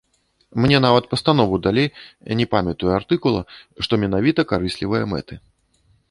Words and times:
Мне 0.63 0.77
нават 0.85 1.03
пастанову 1.11 1.59
далі, 1.65 1.83
не 2.39 2.45
памятаю 2.53 2.89
артыкула, 2.99 3.41
што 3.89 3.93
менавіта 4.05 4.41
карыслівыя 4.53 5.03
мэты. 5.13 5.39